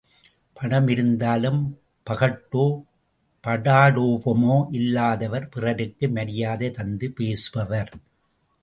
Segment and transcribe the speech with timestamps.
[0.53, 1.59] பணம் இருந்தாலும்
[2.09, 2.65] பகட்டோ,
[3.43, 7.93] படாடோபமோ இல்லாதவர், பிறருக்கு மரியாதை தந்து பேசுபவர்.